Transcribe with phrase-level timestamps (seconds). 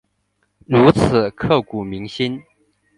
[0.65, 2.41] 如此刻骨铭心